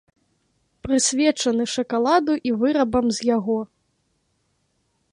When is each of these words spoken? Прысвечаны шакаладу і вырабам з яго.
Прысвечаны 0.87 1.63
шакаладу 1.75 2.33
і 2.51 2.57
вырабам 2.65 3.05
з 3.19 3.31
яго. 3.35 3.59